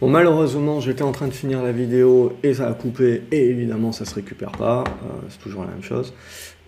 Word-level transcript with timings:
Bon, 0.00 0.08
malheureusement, 0.08 0.80
j'étais 0.80 1.02
en 1.02 1.12
train 1.12 1.28
de 1.28 1.32
finir 1.32 1.62
la 1.62 1.70
vidéo 1.70 2.32
et 2.42 2.54
ça 2.54 2.66
a 2.66 2.72
coupé, 2.72 3.22
et 3.30 3.48
évidemment, 3.48 3.92
ça 3.92 4.04
se 4.04 4.14
récupère 4.14 4.50
pas. 4.50 4.82
Euh, 4.82 5.06
c'est 5.28 5.38
toujours 5.38 5.62
la 5.62 5.70
même 5.70 5.84
chose. 5.84 6.12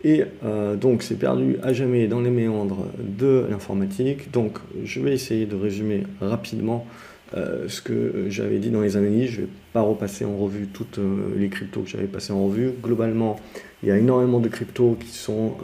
Et 0.04 0.22
euh, 0.44 0.76
donc, 0.76 1.02
c'est 1.02 1.18
perdu 1.18 1.56
à 1.64 1.72
jamais 1.72 2.06
dans 2.06 2.20
les 2.20 2.30
méandres 2.30 2.86
de 2.98 3.44
l'informatique. 3.50 4.30
Donc, 4.30 4.58
je 4.84 5.00
vais 5.00 5.12
essayer 5.12 5.44
de 5.44 5.56
résumer 5.56 6.04
rapidement 6.20 6.86
euh, 7.36 7.64
ce 7.66 7.82
que 7.82 8.26
j'avais 8.28 8.60
dit 8.60 8.70
dans 8.70 8.82
les 8.82 8.96
analyses. 8.96 9.30
Je 9.30 9.40
ne 9.40 9.46
vais 9.46 9.52
pas 9.72 9.80
repasser 9.80 10.24
en 10.24 10.36
revue 10.36 10.68
toutes 10.68 11.00
les 11.36 11.48
cryptos 11.48 11.80
que 11.82 11.88
j'avais 11.88 12.06
passées 12.06 12.32
en 12.32 12.46
revue. 12.46 12.70
Globalement, 12.80 13.40
il 13.82 13.88
y 13.88 13.92
a 13.92 13.98
énormément 13.98 14.38
de 14.38 14.48
cryptos 14.48 14.96
qui 15.00 15.08
sont 15.08 15.54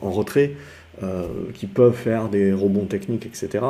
en 0.00 0.10
retrait. 0.10 0.52
Euh, 1.02 1.24
qui 1.54 1.66
peuvent 1.66 1.94
faire 1.94 2.28
des 2.28 2.52
rebonds 2.52 2.84
techniques, 2.84 3.24
etc. 3.24 3.64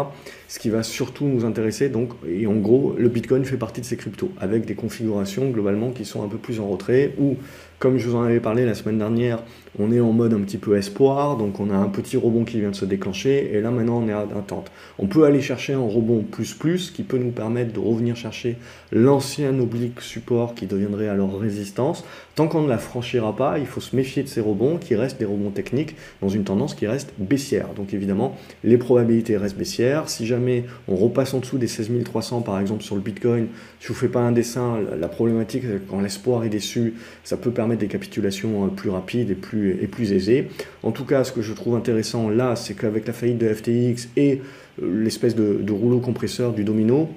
Ce 0.48 0.58
qui 0.58 0.68
va 0.68 0.82
surtout 0.82 1.26
nous 1.26 1.44
intéresser, 1.44 1.88
donc, 1.88 2.10
et 2.26 2.48
en 2.48 2.54
gros, 2.54 2.96
le 2.98 3.08
Bitcoin 3.08 3.44
fait 3.44 3.58
partie 3.58 3.80
de 3.80 3.86
ces 3.86 3.96
cryptos, 3.96 4.32
avec 4.40 4.64
des 4.64 4.74
configurations 4.74 5.48
globalement 5.50 5.90
qui 5.90 6.04
sont 6.04 6.24
un 6.24 6.28
peu 6.28 6.38
plus 6.38 6.58
en 6.58 6.68
retrait, 6.68 7.14
ou 7.20 7.36
comme 7.78 7.98
je 7.98 8.08
vous 8.08 8.16
en 8.16 8.22
avais 8.22 8.40
parlé 8.40 8.66
la 8.66 8.74
semaine 8.74 8.98
dernière, 8.98 9.42
on 9.78 9.90
est 9.90 10.00
en 10.00 10.12
mode 10.12 10.34
un 10.34 10.40
petit 10.40 10.58
peu 10.58 10.76
espoir, 10.76 11.38
donc 11.38 11.60
on 11.60 11.70
a 11.70 11.74
un 11.74 11.88
petit 11.88 12.18
rebond 12.18 12.44
qui 12.44 12.60
vient 12.60 12.70
de 12.70 12.74
se 12.74 12.84
déclencher, 12.84 13.54
et 13.54 13.60
là 13.62 13.70
maintenant 13.70 14.02
on 14.02 14.08
est 14.08 14.12
à 14.12 14.20
attente. 14.20 14.70
On 14.98 15.06
peut 15.06 15.24
aller 15.24 15.40
chercher 15.40 15.72
un 15.72 15.86
rebond 15.86 16.22
plus 16.22 16.52
plus 16.52 16.90
qui 16.90 17.04
peut 17.04 17.16
nous 17.16 17.30
permettre 17.30 17.72
de 17.72 17.78
revenir 17.78 18.16
chercher 18.16 18.58
l'ancien 18.92 19.58
oblique 19.58 20.02
support 20.02 20.54
qui 20.54 20.66
deviendrait 20.66 21.08
alors 21.08 21.40
résistance. 21.40 22.04
Tant 22.34 22.48
qu'on 22.48 22.62
ne 22.62 22.68
la 22.68 22.76
franchira 22.76 23.34
pas, 23.34 23.58
il 23.58 23.66
faut 23.66 23.80
se 23.80 23.96
méfier 23.96 24.22
de 24.22 24.28
ces 24.28 24.42
rebonds 24.42 24.76
qui 24.76 24.94
restent 24.94 25.18
des 25.18 25.24
rebonds 25.24 25.50
techniques 25.50 25.96
dans 26.20 26.28
une 26.28 26.44
tendance 26.44 26.74
qui 26.74 26.86
reste 26.86 27.09
baissière. 27.18 27.68
Donc 27.74 27.94
évidemment, 27.94 28.36
les 28.64 28.78
probabilités 28.78 29.36
restent 29.36 29.58
baissières. 29.58 30.08
Si 30.08 30.26
jamais 30.26 30.64
on 30.88 30.96
repasse 30.96 31.34
en 31.34 31.40
dessous 31.40 31.58
des 31.58 31.66
16 31.66 31.90
300 32.04 32.42
par 32.42 32.60
exemple 32.60 32.82
sur 32.82 32.94
le 32.94 33.00
Bitcoin, 33.00 33.48
si 33.78 33.86
je 33.86 33.88
vous 33.88 33.98
fais 33.98 34.08
pas 34.08 34.20
un 34.20 34.32
dessin, 34.32 34.78
la 34.98 35.08
problématique 35.08 35.64
quand 35.88 36.00
l'espoir 36.00 36.44
est 36.44 36.48
déçu, 36.48 36.94
ça 37.24 37.36
peut 37.36 37.50
permettre 37.50 37.80
des 37.80 37.88
capitulations 37.88 38.64
euh, 38.64 38.68
plus 38.68 38.90
rapides 38.90 39.30
et 39.30 39.34
plus 39.34 39.78
et 39.82 39.86
plus 39.86 40.12
aisé. 40.12 40.48
En 40.82 40.92
tout 40.92 41.04
cas, 41.04 41.24
ce 41.24 41.32
que 41.32 41.42
je 41.42 41.52
trouve 41.52 41.76
intéressant 41.76 42.28
là, 42.28 42.56
c'est 42.56 42.74
qu'avec 42.74 43.06
la 43.06 43.12
faillite 43.12 43.38
de 43.38 43.52
FTX 43.52 44.08
et 44.16 44.40
euh, 44.82 45.02
l'espèce 45.02 45.34
de, 45.34 45.72
rouleau 45.72 46.00
compresseur 46.00 46.52
du 46.52 46.64
domino, 46.64 47.08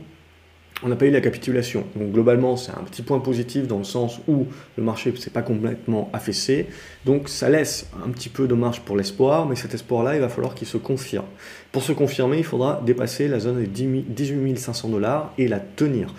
on 0.84 0.89
n'a 0.89 0.95
pas 0.95 1.06
eu 1.06 1.12
la 1.12 1.22
capitulation. 1.22 1.86
Donc 1.95 2.12
globalement, 2.12 2.58
c'est 2.58 2.72
un 2.72 2.84
petit 2.84 3.02
point 3.02 3.20
positif 3.20 3.67
dans 3.67 3.78
le 3.78 3.84
sens 3.84 4.20
où 4.28 4.48
le 4.78 4.84
marché 4.84 5.12
ne 5.12 5.16
s'est 5.17 5.30
pas 5.30 5.42
complètement 5.42 6.09
affaissé. 6.14 6.67
Donc 7.06 7.30
ça 7.30 7.50
laisse 7.50 7.90
un 8.06 8.09
petit 8.09 8.30
peu 8.30 8.48
de 8.48 8.53
marge 8.53 8.81
pour 8.81 8.98
l'espoir, 8.98 9.48
mais 9.48 9.56
cet 9.56 9.73
espoir-là, 9.73 10.16
il 10.16 10.22
va 10.22 10.30
falloir 10.30 10.56
qu'il 10.56 10.67
se 10.67 10.78
confirme. 10.78 11.25
Pour 11.72 11.84
se 11.84 11.92
confirmer, 11.92 12.38
il 12.38 12.44
faudra 12.44 12.81
dépasser 12.86 13.28
la 13.28 13.40
zone 13.40 13.64
des 13.64 13.67
18 13.67 14.58
500 14.58 14.90
dollars 14.90 15.34
et 15.38 15.48
la 15.48 15.59
tenir. 15.59 16.14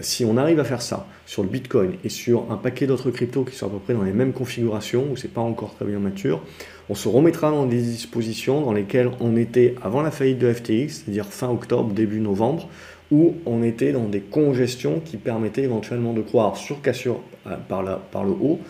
Si 0.00 0.24
on 0.24 0.36
arrive 0.36 0.60
à 0.60 0.64
faire 0.64 0.82
ça 0.82 1.08
sur 1.26 1.42
le 1.42 1.48
Bitcoin 1.48 1.94
et 2.04 2.08
sur 2.08 2.52
un 2.52 2.56
paquet 2.56 2.86
d'autres 2.86 3.10
cryptos 3.10 3.44
qui 3.44 3.56
sont 3.56 3.66
à 3.66 3.70
peu 3.70 3.78
près 3.78 3.92
dans 3.92 4.04
les 4.04 4.12
mêmes 4.12 4.32
configurations, 4.32 5.08
où 5.10 5.16
c'est 5.16 5.32
pas 5.32 5.40
encore 5.40 5.74
très 5.74 5.84
bien 5.84 5.98
mature, 5.98 6.40
on 6.88 6.94
se 6.94 7.08
remettra 7.08 7.50
dans 7.50 7.66
des 7.66 7.80
dispositions 7.80 8.60
dans 8.60 8.72
lesquelles 8.72 9.10
on 9.18 9.36
était 9.36 9.74
avant 9.82 10.02
la 10.02 10.12
faillite 10.12 10.38
de 10.38 10.52
FTX, 10.52 10.88
c'est-à-dire 10.88 11.26
fin 11.26 11.48
octobre, 11.48 11.92
début 11.92 12.20
novembre, 12.20 12.68
où 13.10 13.34
on 13.46 13.62
était 13.62 13.92
dans 13.92 14.06
des 14.06 14.20
congestions 14.20 15.00
qui 15.04 15.16
permettaient 15.16 15.64
éventuellement 15.64 16.12
de 16.12 16.22
croire 16.22 16.56
sur 16.56 16.80
cassure 16.80 17.20
euh, 17.46 17.56
par, 17.68 17.82
le 17.82 18.32
haut 18.32 18.60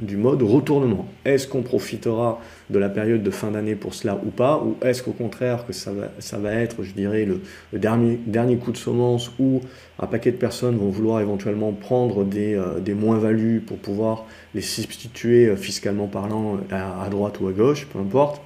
du 0.00 0.16
mode 0.16 0.42
retournement. 0.42 1.06
Est-ce 1.24 1.46
qu'on 1.46 1.62
profitera 1.62 2.40
de 2.70 2.78
la 2.78 2.88
période 2.88 3.22
de 3.22 3.30
fin 3.30 3.52
d'année 3.52 3.76
pour 3.76 3.94
cela 3.94 4.18
ou 4.24 4.30
pas? 4.30 4.60
Ou 4.64 4.76
est-ce 4.84 5.02
qu'au 5.02 5.12
contraire 5.12 5.64
que 5.66 5.72
ça 5.72 5.92
va, 5.92 6.52
être, 6.52 6.82
je 6.82 6.92
dirais, 6.92 7.24
le, 7.24 7.40
dernier, 7.78 8.18
dernier 8.26 8.56
coup 8.56 8.72
de 8.72 8.76
semence 8.76 9.30
où 9.38 9.60
un 10.00 10.06
paquet 10.06 10.32
de 10.32 10.36
personnes 10.36 10.76
vont 10.76 10.90
vouloir 10.90 11.20
éventuellement 11.20 11.72
prendre 11.72 12.24
des, 12.24 12.54
euh, 12.54 12.94
moins-values 12.94 13.62
pour 13.64 13.78
pouvoir 13.78 14.24
les 14.54 14.60
substituer 14.60 15.46
euh, 15.46 15.56
fiscalement 15.56 16.08
parlant 16.08 16.58
à, 16.70 17.04
à 17.04 17.08
droite 17.08 17.40
ou 17.40 17.46
à 17.46 17.52
gauche, 17.52 17.86
peu 17.86 18.00
importe. 18.00 18.42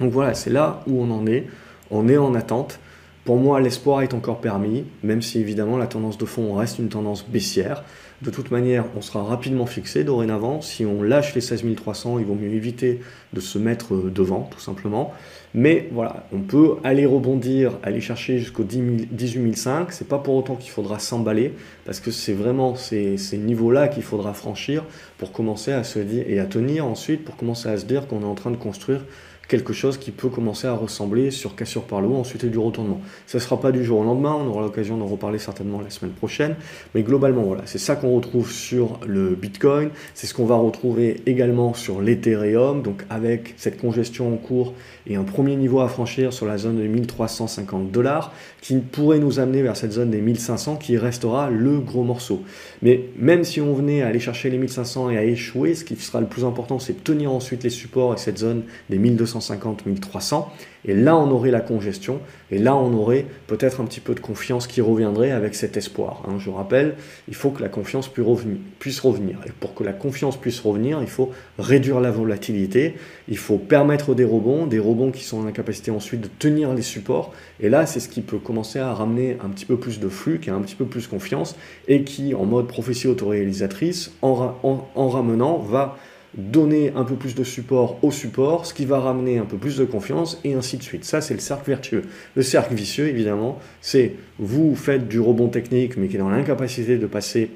Donc 0.00 0.12
voilà, 0.12 0.34
c'est 0.34 0.50
là 0.50 0.82
où 0.88 1.00
on 1.00 1.10
en 1.10 1.26
est. 1.26 1.46
On 1.92 2.08
est 2.08 2.16
en 2.16 2.34
attente. 2.34 2.80
Pour 3.24 3.36
moi, 3.36 3.60
l'espoir 3.60 4.02
est 4.02 4.14
encore 4.14 4.40
permis, 4.40 4.84
même 5.02 5.20
si 5.20 5.38
évidemment 5.38 5.76
la 5.76 5.86
tendance 5.86 6.16
de 6.16 6.24
fond 6.24 6.54
reste 6.54 6.78
une 6.78 6.88
tendance 6.88 7.26
baissière. 7.26 7.84
De 8.22 8.30
toute 8.30 8.50
manière, 8.50 8.84
on 8.96 9.00
sera 9.00 9.22
rapidement 9.22 9.66
fixé 9.66 10.04
dorénavant. 10.04 10.60
Si 10.60 10.84
on 10.84 11.02
lâche 11.02 11.34
les 11.34 11.40
16 11.40 11.64
300, 11.74 12.18
il 12.18 12.26
vaut 12.26 12.34
mieux 12.34 12.52
éviter 12.52 13.00
de 13.32 13.40
se 13.40 13.58
mettre 13.58 13.94
devant, 13.94 14.48
tout 14.50 14.60
simplement. 14.60 15.12
Mais 15.54 15.88
voilà, 15.92 16.26
on 16.32 16.40
peut 16.40 16.76
aller 16.84 17.06
rebondir, 17.06 17.72
aller 17.82 18.00
chercher 18.00 18.38
jusqu'au 18.38 18.62
18 18.62 19.56
500. 19.56 19.86
C'est 19.90 20.08
pas 20.08 20.18
pour 20.18 20.34
autant 20.34 20.56
qu'il 20.56 20.70
faudra 20.70 20.98
s'emballer, 20.98 21.54
parce 21.84 22.00
que 22.00 22.10
c'est 22.10 22.34
vraiment 22.34 22.74
ces 22.74 23.16
niveaux-là 23.32 23.88
qu'il 23.88 24.02
faudra 24.02 24.34
franchir 24.34 24.84
pour 25.18 25.32
commencer 25.32 25.72
à 25.72 25.84
se 25.84 25.98
dire, 25.98 26.24
et 26.26 26.40
à 26.40 26.46
tenir 26.46 26.86
ensuite, 26.86 27.24
pour 27.24 27.36
commencer 27.36 27.68
à 27.68 27.78
se 27.78 27.86
dire 27.86 28.06
qu'on 28.06 28.20
est 28.20 28.24
en 28.24 28.34
train 28.34 28.50
de 28.50 28.56
construire 28.56 29.04
quelque 29.50 29.72
chose 29.72 29.98
qui 29.98 30.12
peut 30.12 30.28
commencer 30.28 30.68
à 30.68 30.74
ressembler 30.74 31.32
sur 31.32 31.56
cassure 31.56 31.82
par 31.82 32.00
le 32.00 32.06
haut, 32.06 32.14
ensuite 32.14 32.44
du 32.44 32.56
retournement. 32.56 33.00
Ça 33.26 33.38
ne 33.38 33.42
sera 33.42 33.60
pas 33.60 33.72
du 33.72 33.84
jour 33.84 33.98
au 33.98 34.04
lendemain, 34.04 34.32
on 34.40 34.46
aura 34.46 34.62
l'occasion 34.62 34.96
d'en 34.96 35.06
reparler 35.06 35.40
certainement 35.40 35.80
la 35.80 35.90
semaine 35.90 36.12
prochaine, 36.12 36.54
mais 36.94 37.02
globalement, 37.02 37.42
voilà, 37.42 37.62
c'est 37.66 37.78
ça 37.78 37.96
qu'on 37.96 38.14
retrouve 38.14 38.50
sur 38.50 39.00
le 39.04 39.34
Bitcoin, 39.34 39.90
c'est 40.14 40.28
ce 40.28 40.34
qu'on 40.34 40.46
va 40.46 40.54
retrouver 40.54 41.20
également 41.26 41.74
sur 41.74 42.00
l'Ethereum, 42.00 42.82
donc 42.82 43.04
avec 43.10 43.54
cette 43.56 43.80
congestion 43.80 44.32
en 44.32 44.36
cours 44.36 44.72
et 45.08 45.16
un 45.16 45.24
premier 45.24 45.56
niveau 45.56 45.80
à 45.80 45.88
franchir 45.88 46.32
sur 46.32 46.46
la 46.46 46.56
zone 46.56 46.76
de 46.76 46.86
1350 46.86 47.90
dollars, 47.90 48.32
qui 48.60 48.76
pourrait 48.76 49.18
nous 49.18 49.40
amener 49.40 49.62
vers 49.62 49.76
cette 49.76 49.92
zone 49.92 50.10
des 50.10 50.20
1500 50.20 50.76
qui 50.76 50.96
restera 50.96 51.50
le 51.50 51.80
gros 51.80 52.04
morceau. 52.04 52.42
Mais 52.82 53.06
même 53.16 53.42
si 53.42 53.60
on 53.60 53.74
venait 53.74 54.02
à 54.02 54.06
aller 54.06 54.20
chercher 54.20 54.48
les 54.48 54.58
1500 54.58 55.10
et 55.10 55.18
à 55.18 55.24
échouer, 55.24 55.74
ce 55.74 55.84
qui 55.84 55.96
sera 55.96 56.20
le 56.20 56.28
plus 56.28 56.44
important, 56.44 56.78
c'est 56.78 56.92
de 56.92 57.00
tenir 57.00 57.32
ensuite 57.32 57.64
les 57.64 57.70
supports 57.70 58.14
et 58.14 58.18
cette 58.18 58.38
zone 58.38 58.62
des 58.90 58.98
1200 58.98 59.39
150, 59.40 59.86
1300. 59.86 60.52
Et 60.84 60.94
là, 60.94 61.16
on 61.16 61.30
aurait 61.30 61.50
la 61.50 61.60
congestion. 61.60 62.20
Et 62.50 62.58
là, 62.58 62.74
on 62.74 62.92
aurait 62.94 63.26
peut-être 63.46 63.80
un 63.80 63.84
petit 63.84 64.00
peu 64.00 64.14
de 64.14 64.20
confiance 64.20 64.66
qui 64.66 64.80
reviendrait 64.80 65.30
avec 65.30 65.54
cet 65.54 65.76
espoir. 65.76 66.22
Hein. 66.26 66.38
Je 66.38 66.50
rappelle, 66.50 66.94
il 67.28 67.34
faut 67.34 67.50
que 67.50 67.62
la 67.62 67.68
confiance 67.68 68.08
puisse 68.08 69.00
revenir. 69.00 69.38
Et 69.46 69.50
pour 69.52 69.74
que 69.74 69.84
la 69.84 69.92
confiance 69.92 70.38
puisse 70.38 70.60
revenir, 70.60 71.00
il 71.02 71.08
faut 71.08 71.30
réduire 71.58 72.00
la 72.00 72.10
volatilité. 72.10 72.94
Il 73.28 73.36
faut 73.36 73.58
permettre 73.58 74.14
des 74.14 74.24
rebonds, 74.24 74.66
des 74.66 74.78
rebonds 74.78 75.10
qui 75.10 75.24
sont 75.24 75.46
en 75.46 75.52
capacité 75.52 75.90
ensuite 75.90 76.22
de 76.22 76.28
tenir 76.38 76.72
les 76.72 76.82
supports. 76.82 77.32
Et 77.60 77.68
là, 77.68 77.84
c'est 77.84 78.00
ce 78.00 78.08
qui 78.08 78.22
peut 78.22 78.38
commencer 78.38 78.78
à 78.78 78.94
ramener 78.94 79.36
un 79.44 79.48
petit 79.50 79.66
peu 79.66 79.76
plus 79.76 80.00
de 80.00 80.08
flux, 80.08 80.40
qui 80.40 80.50
a 80.50 80.54
un 80.54 80.62
petit 80.62 80.76
peu 80.76 80.86
plus 80.86 81.06
confiance 81.06 81.56
et 81.88 82.04
qui, 82.04 82.34
en 82.34 82.46
mode 82.46 82.68
prophétie 82.68 83.06
autoréalisatrice, 83.06 84.12
en, 84.22 84.54
en 84.62 85.08
ramenant, 85.08 85.58
va 85.58 85.98
donner 86.34 86.92
un 86.94 87.04
peu 87.04 87.16
plus 87.16 87.34
de 87.34 87.44
support 87.44 87.98
au 88.02 88.10
support, 88.10 88.66
ce 88.66 88.74
qui 88.74 88.84
va 88.84 89.00
ramener 89.00 89.38
un 89.38 89.44
peu 89.44 89.56
plus 89.56 89.76
de 89.76 89.84
confiance, 89.84 90.40
et 90.44 90.54
ainsi 90.54 90.76
de 90.76 90.82
suite. 90.82 91.04
Ça, 91.04 91.20
c'est 91.20 91.34
le 91.34 91.40
cercle 91.40 91.68
vertueux. 91.68 92.02
Le 92.36 92.42
cercle 92.42 92.74
vicieux, 92.74 93.08
évidemment, 93.08 93.58
c'est 93.80 94.14
vous 94.38 94.74
faites 94.76 95.08
du 95.08 95.20
rebond 95.20 95.48
technique, 95.48 95.96
mais 95.96 96.08
qui 96.08 96.16
est 96.16 96.20
dans 96.20 96.30
l'incapacité 96.30 96.98
de 96.98 97.06
passer 97.06 97.50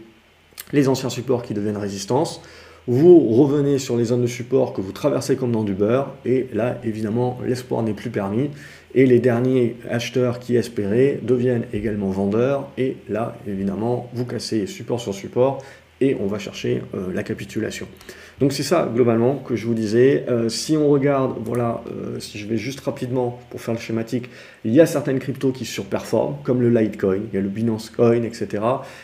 les 0.73 0.89
anciens 0.89 1.11
supports 1.11 1.43
qui 1.43 1.55
deviennent 1.55 1.77
résistance. 1.77 2.41
Vous 2.87 3.19
revenez 3.31 3.79
sur 3.79 3.97
les 3.97 4.07
zones 4.07 4.21
de 4.23 4.27
support 4.27 4.75
que 4.75 4.83
vous 4.83 4.93
traversez 4.93 5.37
comme 5.37 5.53
dans 5.53 5.63
du 5.63 5.73
beurre, 5.73 6.13
et 6.27 6.49
là, 6.53 6.79
évidemment, 6.84 7.39
l'espoir 7.47 7.83
n'est 7.83 7.95
plus 7.95 8.11
permis, 8.11 8.51
et 8.95 9.07
les 9.07 9.21
derniers 9.21 9.77
acheteurs 9.89 10.39
qui 10.39 10.57
espéraient 10.57 11.19
deviennent 11.23 11.65
également 11.73 12.11
vendeurs, 12.11 12.69
et 12.77 12.97
là, 13.09 13.39
évidemment, 13.47 14.11
vous 14.13 14.27
cassez 14.27 14.67
support 14.67 15.01
sur 15.01 15.15
support, 15.15 15.63
et 16.00 16.16
on 16.21 16.27
va 16.27 16.38
chercher 16.38 16.82
euh, 16.94 17.12
la 17.12 17.22
capitulation. 17.22 17.87
Donc 18.41 18.53
c'est 18.53 18.65
ça 18.65 18.91
globalement 18.93 19.37
que 19.37 19.55
je 19.55 19.66
vous 19.66 19.75
disais. 19.75 20.25
Euh, 20.28 20.49
si 20.49 20.77
on 20.77 20.88
regarde, 20.88 21.37
voilà, 21.44 21.82
euh, 21.88 22.19
si 22.19 22.38
je 22.38 22.49
vais 22.49 22.56
juste 22.56 22.81
rapidement 22.81 23.38
pour 23.50 23.60
faire 23.60 23.75
le 23.75 23.81
schématique, 23.81 24.28
il 24.65 24.72
y 24.72 24.81
a 24.81 24.87
certaines 24.87 25.21
cryptos 25.21 25.53
qui 25.53 25.65
surperforment, 25.65 26.37
comme 26.43 26.60
le 26.60 26.69
Litecoin, 26.69 27.21
il 27.31 27.34
y 27.34 27.38
a 27.38 27.41
le 27.41 27.49
Binance 27.49 27.91
Coin, 27.91 28.22
etc. 28.25 28.62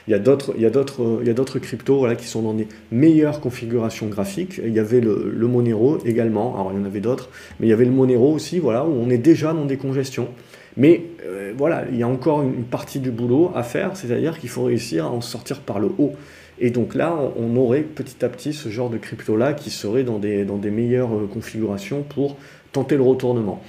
Il 0.08 0.10
y 0.10 0.14
a 0.14 0.18
d'autres, 0.18 0.52
il 0.56 0.62
y 0.62 0.66
a 0.66 0.70
d'autres, 0.70 1.20
il 1.20 1.28
y 1.28 1.30
a 1.30 1.34
d'autres 1.34 1.60
cryptos 1.60 1.98
voilà, 1.98 2.16
qui 2.16 2.26
sont 2.26 2.42
dans 2.42 2.54
des 2.54 2.66
meilleures 2.90 3.40
configurations 3.40 4.08
graphiques. 4.08 4.60
Il 4.64 4.74
y 4.74 4.80
avait 4.80 5.00
le, 5.00 5.32
le 5.32 5.46
Monero 5.46 5.98
également, 6.04 6.54
alors 6.54 6.72
il 6.72 6.80
y 6.80 6.82
en 6.82 6.86
avait 6.86 7.00
d'autres, 7.00 7.28
mais 7.60 7.68
il 7.68 7.70
y 7.70 7.74
avait 7.74 7.84
le 7.84 7.92
Monero 7.92 8.32
aussi, 8.32 8.58
voilà, 8.58 8.84
où 8.84 8.92
on 9.00 9.10
est 9.10 9.18
déjà 9.18 9.52
dans 9.52 9.64
des 9.64 9.76
congestions. 9.76 10.28
Mais 10.76 11.02
voilà, 11.56 11.84
il 11.90 11.98
y 11.98 12.02
a 12.02 12.08
encore 12.08 12.42
une 12.42 12.64
partie 12.64 13.00
du 13.00 13.10
boulot 13.10 13.50
à 13.54 13.62
faire, 13.62 13.96
c'est-à-dire 13.96 14.38
qu'il 14.38 14.48
faut 14.48 14.64
réussir 14.64 15.04
à 15.04 15.10
en 15.10 15.20
sortir 15.20 15.60
par 15.60 15.80
le 15.80 15.90
haut. 15.98 16.14
Et 16.60 16.70
donc 16.70 16.94
là, 16.94 17.18
on 17.36 17.56
aurait 17.56 17.80
petit 17.80 18.24
à 18.24 18.28
petit 18.28 18.52
ce 18.52 18.68
genre 18.68 18.90
de 18.90 18.98
crypto-là 18.98 19.54
qui 19.54 19.70
serait 19.70 20.04
dans 20.04 20.18
des, 20.18 20.44
meilleures 20.70 21.14
euh, 21.14 21.26
configurations 21.26 22.02
pour 22.02 22.36
tenter 22.72 22.96
le 22.96 23.02
retournement. 23.02 23.62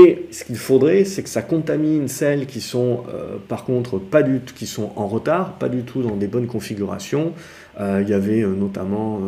Et 0.00 0.26
ce 0.30 0.44
qu'il 0.44 0.56
faudrait, 0.56 1.04
c'est 1.04 1.24
que 1.24 1.28
ça 1.28 1.42
contamine 1.42 2.06
celles 2.06 2.46
qui 2.46 2.60
sont, 2.60 3.02
euh, 3.12 3.36
par 3.48 3.64
contre, 3.64 3.98
pas 3.98 4.22
du 4.22 4.40
qui 4.54 4.66
sont 4.66 4.92
en 4.94 5.08
retard, 5.08 5.54
pas 5.54 5.68
du 5.68 5.82
tout 5.82 6.02
dans 6.02 6.14
des 6.14 6.28
bonnes 6.28 6.46
configurations. 6.46 7.32
Euh, 7.80 8.00
il 8.02 8.08
y 8.08 8.14
avait 8.14 8.42
euh, 8.42 8.54
notamment 8.54 9.20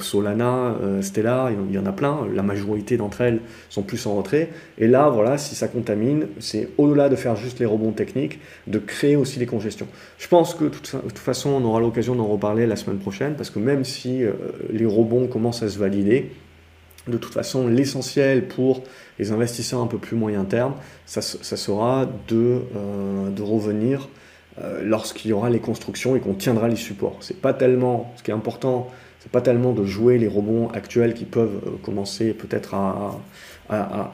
Solana, 0.00 0.74
Stellar, 1.00 1.50
il 1.50 1.74
y 1.74 1.78
en 1.78 1.86
a 1.86 1.92
plein. 1.92 2.26
La 2.34 2.42
majorité 2.42 2.98
d'entre 2.98 3.22
elles 3.22 3.40
sont 3.70 3.82
plus 3.82 4.04
en 4.06 4.16
retrait. 4.16 4.50
Et 4.76 4.86
là, 4.86 5.08
voilà, 5.08 5.38
si 5.38 5.54
ça 5.54 5.66
contamine, 5.66 6.26
c'est 6.40 6.68
au-delà 6.76 7.08
de 7.08 7.16
faire 7.16 7.36
juste 7.36 7.58
les 7.58 7.66
rebonds 7.66 7.92
techniques, 7.92 8.38
de 8.66 8.78
créer 8.78 9.16
aussi 9.16 9.38
les 9.38 9.46
congestions. 9.46 9.86
Je 10.18 10.28
pense 10.28 10.54
que 10.54 10.64
de 10.64 10.70
toute 10.70 11.18
façon, 11.18 11.50
on 11.50 11.64
aura 11.64 11.80
l'occasion 11.80 12.14
d'en 12.14 12.26
reparler 12.26 12.66
la 12.66 12.76
semaine 12.76 12.98
prochaine, 12.98 13.34
parce 13.34 13.48
que 13.48 13.60
même 13.60 13.84
si 13.84 14.22
les 14.70 14.86
rebonds 14.86 15.26
commencent 15.26 15.62
à 15.62 15.68
se 15.68 15.78
valider, 15.78 16.30
de 17.08 17.18
toute 17.18 17.32
façon, 17.32 17.66
l'essentiel 17.66 18.46
pour 18.46 18.82
les 19.18 19.32
investisseurs 19.32 19.80
un 19.80 19.86
peu 19.86 19.98
plus 19.98 20.16
moyen 20.16 20.44
terme, 20.44 20.74
ça, 21.06 21.22
sera 21.22 22.06
de, 22.28 22.62
euh, 22.76 23.30
de 23.30 23.42
revenir 23.42 24.08
euh, 24.62 24.80
lorsqu'il 24.82 25.30
y 25.30 25.32
aura 25.32 25.50
les 25.50 25.60
constructions 25.60 26.16
et 26.16 26.20
qu'on 26.20 26.34
tiendra 26.34 26.68
les 26.68 26.76
supports. 26.76 27.16
C'est 27.20 27.40
pas 27.40 27.52
tellement, 27.52 28.12
ce 28.16 28.22
qui 28.22 28.30
est 28.30 28.34
important, 28.34 28.88
c'est 29.20 29.30
pas 29.30 29.40
tellement 29.40 29.72
de 29.72 29.84
jouer 29.84 30.18
les 30.18 30.28
rebonds 30.28 30.68
actuels 30.68 31.14
qui 31.14 31.24
peuvent 31.24 31.60
euh, 31.66 31.70
commencer 31.82 32.32
peut-être 32.32 32.74
à, 32.74 33.18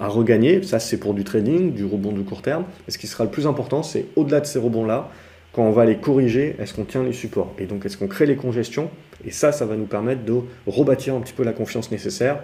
regagner. 0.08 0.62
Ça, 0.64 0.80
c'est 0.80 0.96
pour 0.96 1.14
du 1.14 1.22
trading, 1.22 1.72
du 1.72 1.84
rebond 1.84 2.10
du 2.10 2.24
court 2.24 2.42
terme. 2.42 2.64
Et 2.88 2.90
ce 2.90 2.98
qui 2.98 3.06
sera 3.06 3.22
le 3.22 3.30
plus 3.30 3.46
important, 3.46 3.84
c'est 3.84 4.06
au-delà 4.16 4.40
de 4.40 4.46
ces 4.46 4.58
rebonds-là, 4.58 5.10
quand 5.52 5.62
on 5.62 5.70
va 5.70 5.84
les 5.84 5.96
corriger, 5.96 6.56
est-ce 6.58 6.74
qu'on 6.74 6.84
tient 6.84 7.04
les 7.04 7.12
supports? 7.12 7.54
Et 7.58 7.66
donc, 7.66 7.86
est-ce 7.86 7.96
qu'on 7.96 8.08
crée 8.08 8.26
les 8.26 8.34
congestions? 8.34 8.90
Et 9.24 9.30
ça, 9.30 9.52
ça 9.52 9.64
va 9.64 9.76
nous 9.76 9.86
permettre 9.86 10.24
de 10.24 10.40
rebâtir 10.66 11.14
un 11.14 11.20
petit 11.20 11.32
peu 11.32 11.44
la 11.44 11.52
confiance 11.52 11.92
nécessaire 11.92 12.40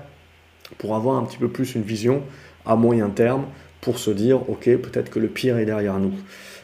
pour 0.78 0.94
avoir 0.96 1.16
un 1.16 1.24
petit 1.24 1.38
peu 1.38 1.48
plus 1.48 1.74
une 1.74 1.82
vision 1.82 2.22
à 2.66 2.76
moyen 2.76 3.08
terme 3.08 3.44
pour 3.80 3.98
se 3.98 4.10
dire, 4.10 4.48
ok, 4.50 4.64
peut-être 4.76 5.10
que 5.10 5.18
le 5.18 5.28
pire 5.28 5.58
est 5.58 5.64
derrière 5.64 5.98
nous. 5.98 6.12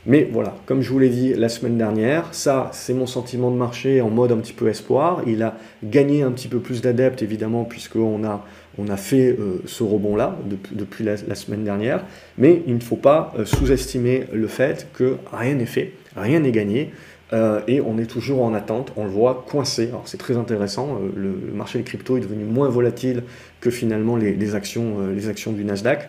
Mais 0.08 0.29
voilà, 0.31 0.55
comme 0.67 0.82
je 0.82 0.91
vous 0.91 1.00
l'ai 1.00 1.08
dit 1.08 1.35
la 1.35 1.49
semaine 1.49 1.76
dernière, 1.76 2.29
ça, 2.32 2.70
c'est 2.73 2.94
mon 2.94 3.06
sentiment 3.06 3.50
de 3.50 3.56
marché 3.56 4.00
en 4.00 4.08
mode 4.08 4.31
un 4.31 4.37
petit 4.37 4.53
peu 4.53 4.69
espoir. 4.69 5.23
Il 5.26 5.43
a 5.43 5.56
gagné 5.82 6.23
un 6.23 6.31
petit 6.31 6.47
peu 6.47 6.61
plus 6.61 6.81
d'adeptes, 6.81 7.23
évidemment, 7.23 7.64
puisqu'on 7.64 8.23
a, 8.23 8.44
on 8.79 8.88
a 8.88 8.97
fait 8.97 9.31
euh, 9.31 9.62
ce 9.67 9.82
rebond-là 9.82 10.37
depuis, 10.70 11.05
la, 11.05 11.35
semaine 11.35 11.64
dernière. 11.64 12.05
Mais 12.38 12.62
il 12.69 12.75
ne 12.76 12.81
faut 12.81 12.97
pas 12.97 13.35
euh, 13.37 13.44
sous-estimer 13.44 14.26
le 14.32 14.47
fait 14.47 14.87
que 14.93 15.17
rien 15.32 15.55
n'est 15.55 15.67
fait, 15.67 15.94
rien 16.14 16.38
n'est 16.38 16.52
gagné. 16.52 16.93
Euh, 17.32 17.61
et 17.67 17.81
on 17.81 17.99
est 17.99 18.06
toujours 18.06 18.43
en 18.43 18.55
attente, 18.55 18.93
on 18.96 19.05
le 19.05 19.11
voit 19.11 19.44
coincé. 19.49 19.88
Alors 19.88 20.06
c'est 20.06 20.19
très 20.19 20.37
intéressant, 20.37 20.99
euh, 21.00 21.11
le, 21.17 21.52
marché 21.52 21.78
des 21.78 21.84
cryptos 21.84 22.17
est 22.17 22.20
devenu 22.20 22.44
moins 22.44 22.69
volatile 22.69 23.25
que 23.61 23.70
finalement 23.70 24.17
les, 24.17 24.55
actions, 24.55 25.00
euh, 25.00 25.12
les 25.12 25.28
actions 25.28 25.52
du 25.52 25.64
Nasdaq. 25.64 26.08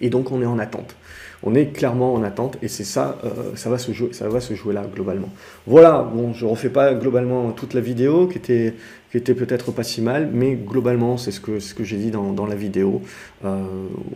Et 0.00 0.10
donc 0.10 0.32
on 0.32 0.42
est 0.42 0.46
en 0.46 0.58
attente. 0.58 0.96
On 1.44 1.54
est 1.54 1.66
clairement 1.66 2.14
en 2.14 2.24
attente 2.24 2.58
et 2.62 2.68
c'est 2.68 2.82
ça, 2.82 3.16
ça, 3.54 3.70
va 3.70 3.78
se 3.78 3.92
jouer, 3.92 4.12
ça 4.12 4.26
là 4.26 4.84
globalement. 4.92 5.28
Voilà, 5.68 6.02
bon, 6.12 6.34
je 6.34 6.44
refais 6.44 6.68
pas 6.68 6.94
globalement 6.94 7.52
toute 7.52 7.74
la 7.74 7.80
vidéo 7.80 8.26
qui 8.26 8.38
était 8.38 8.74
qui 9.10 9.16
était 9.16 9.34
peut-être 9.34 9.72
pas 9.72 9.84
si 9.84 10.02
mal, 10.02 10.28
mais 10.32 10.54
globalement, 10.54 11.16
c'est 11.16 11.30
ce 11.30 11.40
que, 11.40 11.84
j'ai 11.84 11.96
dit 11.96 12.10
dans, 12.10 12.32
dans, 12.32 12.46
la 12.46 12.54
vidéo. 12.54 13.00
Euh, 13.44 13.64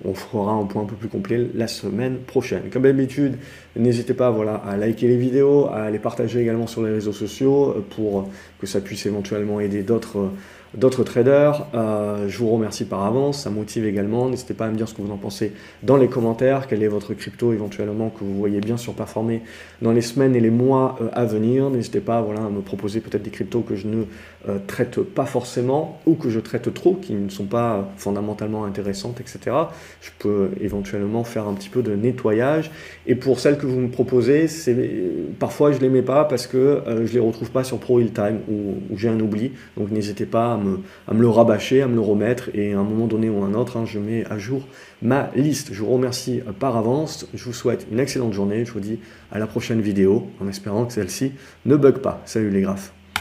on 0.04 0.14
fera 0.14 0.52
un 0.52 0.64
point 0.64 0.82
un 0.82 0.86
peu 0.86 0.96
plus 0.96 1.08
complet 1.08 1.48
la 1.54 1.66
semaine 1.66 2.18
prochaine. 2.18 2.64
Comme 2.70 2.82
d'habitude, 2.82 3.38
n'hésitez 3.74 4.12
pas 4.12 4.30
voilà, 4.30 4.56
à 4.56 4.76
liker 4.76 5.08
les 5.08 5.16
vidéos, 5.16 5.68
à 5.72 5.90
les 5.90 5.98
partager 5.98 6.40
également 6.40 6.66
sur 6.66 6.82
les 6.82 6.92
réseaux 6.92 7.12
sociaux 7.12 7.70
euh, 7.70 7.84
pour 7.96 8.28
que 8.60 8.66
ça 8.66 8.80
puisse 8.80 9.06
éventuellement 9.06 9.60
aider 9.60 9.82
d'autres 9.82 10.30
d'autres 10.74 11.04
traders. 11.04 11.66
Euh, 11.74 12.28
je 12.28 12.38
vous 12.38 12.50
remercie 12.50 12.84
par 12.84 13.04
avance, 13.04 13.42
ça 13.42 13.50
motive 13.50 13.84
également. 13.86 14.28
N'hésitez 14.28 14.54
pas 14.54 14.66
à 14.66 14.70
me 14.70 14.76
dire 14.76 14.88
ce 14.88 14.94
que 14.94 15.02
vous 15.02 15.12
en 15.12 15.16
pensez 15.16 15.52
dans 15.82 15.96
les 15.96 16.08
commentaires, 16.08 16.66
quel 16.66 16.82
est 16.82 16.88
votre 16.88 17.14
crypto 17.14 17.52
éventuellement 17.52 18.10
que 18.10 18.24
vous 18.24 18.34
voyez 18.34 18.60
bien 18.60 18.76
surperformer 18.76 19.42
dans 19.82 19.92
les 19.92 20.00
semaines 20.00 20.34
et 20.34 20.40
les 20.40 20.50
mois 20.50 20.96
euh, 21.00 21.08
à 21.12 21.24
venir. 21.24 21.70
N'hésitez 21.70 22.00
pas 22.00 22.22
voilà, 22.22 22.40
à 22.40 22.48
me 22.48 22.60
proposer 22.60 23.00
peut-être 23.00 23.22
des 23.22 23.30
cryptos 23.30 23.60
que 23.60 23.76
je 23.76 23.86
ne 23.86 24.04
euh, 24.48 24.58
traite 24.66 25.00
pas 25.00 25.26
forcément 25.26 26.00
ou 26.06 26.14
que 26.14 26.30
je 26.30 26.40
traite 26.40 26.72
trop, 26.72 26.94
qui 26.94 27.14
ne 27.14 27.28
sont 27.28 27.44
pas 27.44 27.90
fondamentalement 27.96 28.64
intéressantes, 28.64 29.20
etc. 29.20 29.56
Je 30.00 30.10
peux 30.18 30.50
éventuellement 30.60 31.24
faire 31.24 31.46
un 31.46 31.54
petit 31.54 31.68
peu 31.68 31.82
de 31.82 31.94
nettoyage. 31.94 32.70
Et 33.06 33.14
pour 33.14 33.40
celles 33.40 33.58
que 33.58 33.66
vous 33.66 33.78
me 33.78 33.88
proposez, 33.88 34.46
parfois 35.38 35.72
je 35.72 35.76
ne 35.76 35.82
les 35.82 35.88
mets 35.88 36.02
pas 36.02 36.24
parce 36.24 36.46
que 36.46 36.82
je 36.86 37.00
ne 37.00 37.06
les 37.06 37.20
retrouve 37.20 37.50
pas 37.50 37.64
sur 37.64 37.78
Pro 37.78 38.00
Time 38.00 38.40
ou, 38.48 38.74
ou 38.90 38.96
j'ai 38.96 39.08
un 39.08 39.20
oubli. 39.20 39.52
Donc 39.76 39.90
n'hésitez 39.90 40.26
pas 40.26 40.54
à 40.54 40.56
à 41.08 41.14
me, 41.14 41.20
le 41.20 41.28
rabâcher, 41.28 41.82
à 41.82 41.88
me 41.88 41.94
le 41.94 42.00
remettre, 42.00 42.50
et 42.54 42.72
à 42.72 42.78
un 42.78 42.84
moment 42.84 43.06
donné 43.06 43.28
ou 43.28 43.42
un 43.42 43.54
autre, 43.54 43.76
hein, 43.76 43.84
je 43.86 43.98
mets 43.98 44.24
à 44.30 44.38
jour 44.38 44.66
ma 45.02 45.30
liste. 45.34 45.70
Je 45.72 45.82
vous 45.82 45.92
remercie 45.92 46.40
par 46.58 46.76
avance, 46.76 47.28
je 47.34 47.44
vous 47.44 47.52
souhaite 47.52 47.86
une 47.90 48.00
excellente 48.00 48.32
journée, 48.32 48.64
je 48.64 48.72
vous 48.72 48.80
dis 48.80 48.98
à 49.30 49.38
la 49.38 49.46
prochaine 49.46 49.80
vidéo, 49.80 50.26
en 50.40 50.48
espérant 50.48 50.86
que 50.86 50.92
celle-ci 50.92 51.32
ne 51.66 51.76
bug 51.76 51.98
pas. 51.98 52.22
Salut 52.24 52.50
les 52.50 52.62
graphes 52.62 52.92